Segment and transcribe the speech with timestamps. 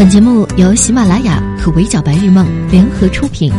[0.00, 3.52] 本节目由喜马拉雅和围剿白日梦联合出品。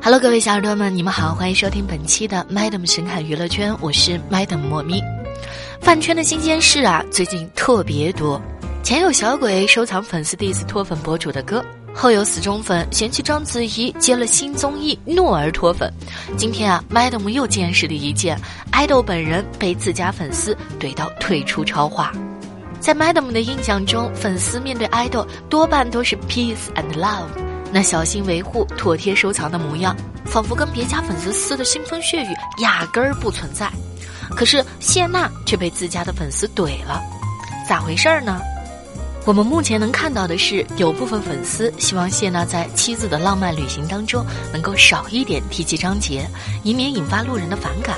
[0.00, 5.02] Hello，各位小耳朵们，你们好，欢迎收听本期的 Madam 神侃娱乐圈，我是 Madam 莫咪。
[5.80, 8.40] 饭圈的新鲜事啊，最近特别多。
[8.84, 11.60] 前有小鬼收藏粉丝 diss 脱粉博主的歌，
[11.94, 15.92] 后有死忠粉嫌弃章子怡接了新综艺怒而脱粉。
[16.36, 22.12] 今天啊，Madam 又见识了一件爱豆本人被自家粉丝怼到退出超话。
[22.78, 27.26] 在 Madam 的印象中，粉丝面对爱豆多半都是 peace and love，
[27.70, 32.28] 那小心维护、妥帖收藏的模样，仿佛跟别家粉丝撕的腥风血雨
[32.62, 33.70] 压根儿不存在。
[34.30, 37.02] 可是谢娜却被自家的粉丝怼了，
[37.68, 38.40] 咋回事儿呢？
[39.26, 46.26] 我们目前能看到的是，有部分粉丝希望谢娜在妻子的浪漫旅行当中能够少一点提及张杰，
[46.62, 47.96] 以免引发路人的反感。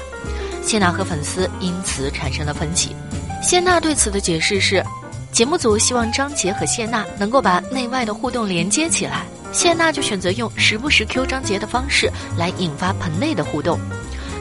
[0.62, 2.95] 谢娜和粉丝因此产生了分歧。
[3.41, 4.84] 谢娜对此的解释是，
[5.31, 13.78] 节目组希望张杰和谢娜能够把内外的互动连接起来，谢娜就选择用时不时 Q 张杰的方式来引发盆内的互动。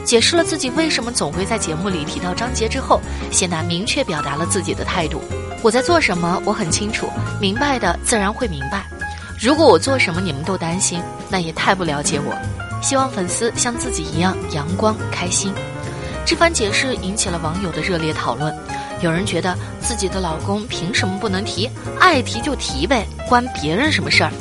[0.04, 3.00] 解释了自己为什么总会在节目里提到张杰之后，
[3.30, 5.22] 谢娜明确表达了自己的态度。
[5.62, 7.08] 我在做什么，我很清楚，
[7.40, 8.84] 明白的自然会明白。
[9.40, 12.34] 如果我做什么你们都担心，那也太不了解我。
[12.82, 15.52] 希望粉丝像自己一样阳光开心。
[16.24, 18.54] 这番解释引起了网友的热烈讨论。
[19.00, 21.68] 有人觉得自己的老公凭什么不能提？
[21.98, 24.32] 爱提就提呗，关别人什么事儿？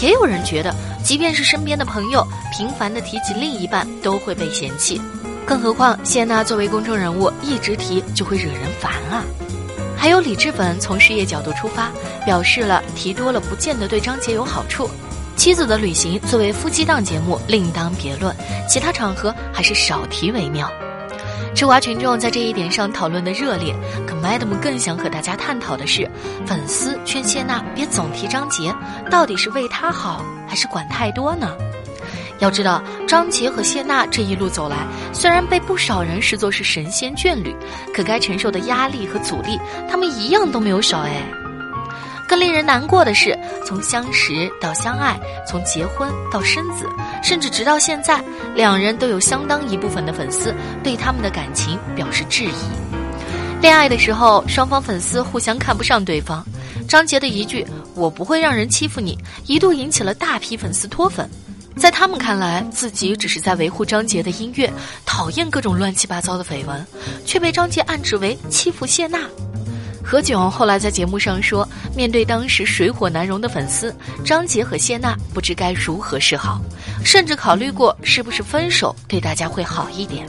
[0.00, 5.00] 也有人觉得，即便是身边的朋友频繁的提起另一半，都会被嫌弃。
[5.44, 9.24] 更何况谢娜作为公众人物，一直提就会惹人烦啊。
[9.96, 11.90] 还有李志本从事业角度出发，
[12.24, 14.88] 表示了提多了不见得对张杰有好处。
[15.36, 18.34] 妻子的旅行作为夫妻档节目另当别论，
[18.68, 20.70] 其他场合还是少提为妙。
[21.62, 23.72] 吃瓜群众在这一点上讨论的热烈，
[24.04, 26.10] 可 Madam 更想和大家探讨的是，
[26.44, 28.74] 粉丝劝谢娜别总提张杰，
[29.08, 31.56] 到底是为他好，还是管太多呢？
[32.40, 34.76] 要知道，张杰和谢娜这一路走来，
[35.12, 37.54] 虽然被不少人视作是神仙眷侣，
[37.94, 39.56] 可该承受的压力和阻力，
[39.88, 41.22] 他们一样都没有少哎。
[42.32, 46.88] 更令人难过的是，从相识到相爱，从结婚到生子，
[47.22, 53.60] 甚至直到现在，两人都有相当一部分的粉丝对他们的感情表示质疑。
[53.60, 56.42] 恋爱的时候，双方粉丝互相看不上对方，
[56.88, 61.28] 张杰的一句“我不会让人欺负你”，一度引起了大批粉丝脱粉。
[61.76, 64.72] 在他们看来，自己只是在维护张杰的音乐，
[65.04, 66.86] 讨厌各种乱七八糟的绯闻，
[67.26, 69.18] 却被张杰暗指为欺负谢娜。
[70.04, 76.60] 何炅后来在节目上说，面对当时水火难容的粉丝，张杰和谢娜不知该如何是好，
[77.04, 80.26] 甚至考虑过是不是分手对大家会好一点。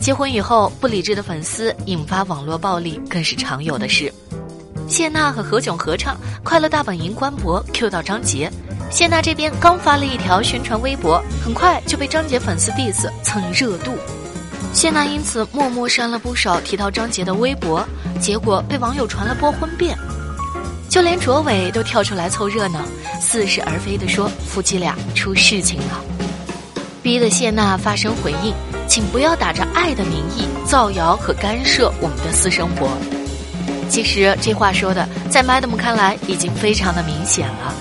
[0.00, 4.12] 结婚以后，不理智的粉丝引发网络暴力更是常有的事。
[4.88, 8.50] 谢娜和何炅合唱《快乐大本营》，官博 Q 到张杰。
[8.90, 13.92] 谢娜这边刚发了一条宣传微博，很快就被张杰粉丝 diss 蹭热度。
[14.72, 17.86] 谢娜因此默默删了不少提到张杰的微博，
[18.20, 19.96] 结果被网友传了波婚变。
[20.88, 22.80] 就连卓伟都跳出来凑热闹，
[23.20, 26.04] 似是而非的说夫妻俩出事情了，
[27.02, 28.52] 逼得谢娜发声回应，
[28.88, 32.88] 请不要打着爱的名义造谣和干涉我们的私生活。
[33.88, 37.74] 其实这话说的，在 Madam 看来已经非常的明显了。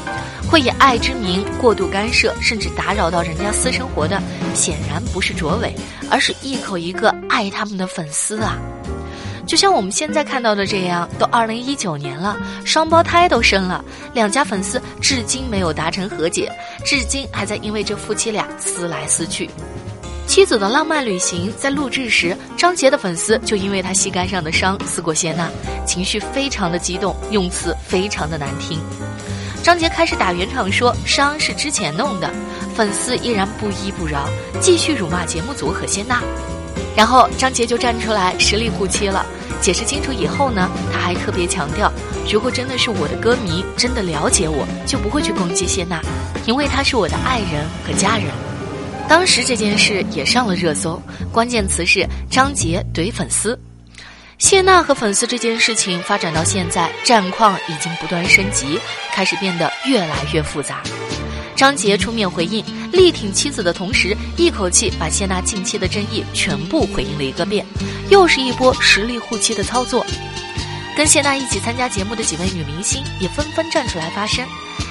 [0.49, 4.19] 会以爱之名过度干涉，甚至打扰到人家私生活的，
[4.55, 5.75] 显然不是卓伟，
[6.09, 8.57] 而是一口一个爱他们的粉丝啊！
[9.45, 16.51] 就像我们现在看到的这样，都二零一九年了，双胞胎都生了，两家粉丝至今没有达成和解，
[16.83, 19.47] 至今还在因为这夫妻俩撕来撕去。
[20.25, 25.49] 妻子的浪漫旅行在录制时，张杰的粉丝就因为他膝盖上的伤撕过谢娜，
[25.85, 28.79] 情绪非常的激动，用词非常的难听。
[29.62, 32.31] 张杰开始打圆场，说伤是之前弄的，
[32.75, 34.28] 粉丝依然不依不饶，
[34.62, 36.24] 继续辱骂节目组和谢娜。
[36.96, 39.26] 然后张杰就站出来实力护妻了，
[39.61, 41.91] 解释清楚以后呢，他还特别强调，
[42.32, 46.02] 如果真的是我的歌迷真的了解我，就不会去攻击谢娜，
[46.46, 48.28] 因为她是我的爱人和家人。
[49.08, 51.02] 当时这件事也上了热搜，
[51.32, 53.59] 关键词是张杰怼粉丝。
[54.40, 58.80] 谢娜和粉丝这件事情发展到现在，战况已经不断升级，
[59.14, 60.82] 开始变得越来越复杂。
[61.58, 67.66] 张杰出面回应，力挺妻子的同时，一口气把谢娜近期的争议全部回应了一个遍，
[68.09, 70.06] 又是一波实力护妻的操作。
[70.96, 74.46] 跟谢娜一起参加节目的几位女明星也纷纷站出来发声。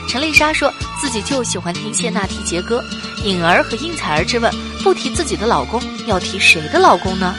[0.09, 2.85] 陈丽莎说自己就喜欢听谢娜提杰哥，
[3.25, 4.53] 颖儿和应采儿质问
[4.85, 7.35] 不提自己的老公，要提谁的老公呢？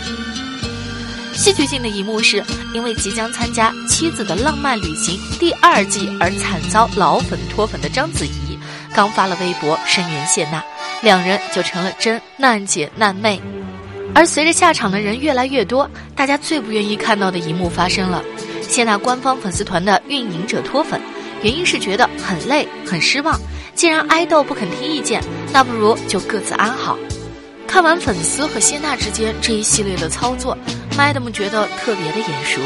[1.39, 2.43] 戏剧性的一幕是，
[2.73, 8.59] 因为即将参加《妻子的浪漫旅行》第二季而惨遭老粉脱粉的章子怡，
[8.93, 10.61] 刚发了微博声援谢娜，
[11.01, 13.41] 两人就成了真难姐难妹。
[14.13, 18.21] 而随着下场的人越来越多，大家最不愿意看到的一幕发生了：
[18.61, 20.99] 谢娜官方粉丝团的运营者脱粉，
[21.41, 23.39] 原因是觉得很累、很失望。
[23.73, 26.97] 既然爱豆不肯听意见，那不如就各自安好。
[27.65, 30.57] 看完粉丝和谢娜之间这一系列的操作。
[30.97, 32.59] Madam 觉得特别的眼熟，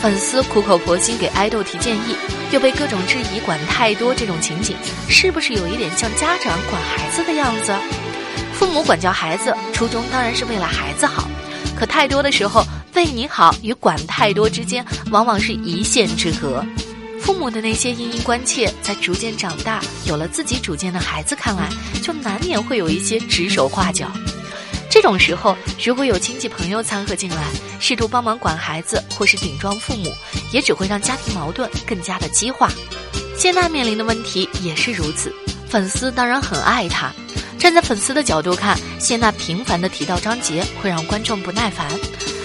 [0.00, 2.16] 粉丝苦口婆心给爱豆提建议，
[2.52, 4.76] 又被各种质疑管太多，这种情景
[5.08, 7.74] 是不是有一点像家长管孩子的样子？
[8.52, 11.28] 父母管教孩子，初衷当然是为了孩子好，
[11.76, 12.64] 可太多的时候，
[12.94, 16.64] 为你好与管太多之间，往往是一线之隔。
[17.20, 21.68] 父母的那些殷殷关切，在逐渐长大，有了自己主见的孩子看来，
[22.00, 24.08] 就难免会有一些指手画脚。
[24.88, 27.44] 这种时候，如果有亲戚朋友掺和进来，
[27.78, 30.12] 试图帮忙管孩子或是顶撞父母，
[30.52, 32.70] 也只会让家庭矛盾更加的激化。
[33.36, 35.30] 谢娜面临的问题也是如此，
[35.68, 37.12] 粉丝当然很爱她。
[37.58, 41.86] 站在粉丝的角度看，谢娜频繁的提到张杰会让观众不耐烦，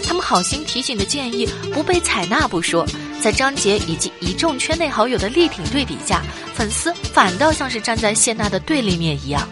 [0.06, 2.86] 他们好心提醒的建议不被采纳不说，
[3.22, 6.22] 在张杰以及一众圈内好友的力挺对比下，
[6.54, 9.48] 粉丝反倒像是站在谢娜的对立面一样。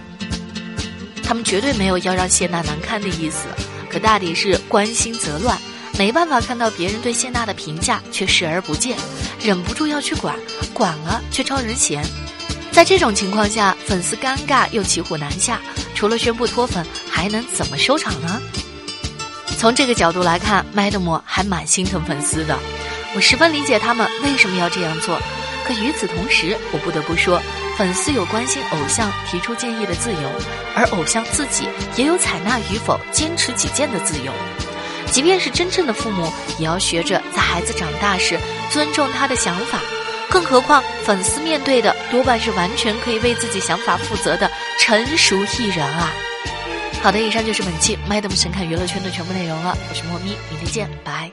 [1.30, 3.46] 他们绝对没有要让谢娜难堪的意思，
[3.88, 5.56] 可大抵是关心则乱，
[5.96, 8.98] 没办法看到别人对谢娜的评价却视而不见，
[9.40, 10.36] 忍不住要去管，
[10.74, 12.04] 管了却招人嫌。
[12.72, 15.62] 在这种情况下，粉丝尴尬又骑虎难下，
[15.94, 18.42] 除了宣布脱粉，还能怎么收场呢？
[19.56, 22.58] 从这个角度来看，Madam 还蛮心疼粉丝的，
[23.14, 25.22] 我十分理解他们为什么要这样做。
[25.70, 27.40] 可与此同时，我不得不说。
[27.78, 30.32] 粉丝有关心偶像提出建议的自由，
[30.76, 34.34] 而偶像自己也有采纳与否、坚持己见的自由。
[35.12, 38.36] 即便是真正的父母，也要学着在孩子长大时
[38.72, 39.80] 尊重他的想法。
[40.28, 44.50] 更何况，粉丝面对的多半是完全可以为自己想法负责的
[44.80, 46.12] 成熟艺人啊！
[47.04, 49.78] 好的，以上就是本期 Madam 神侃娱乐圈的全部内容了。
[49.88, 51.32] 我是莫咪，明天见，拜。